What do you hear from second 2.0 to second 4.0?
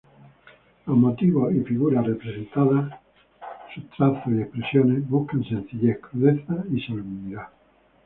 representadas, sus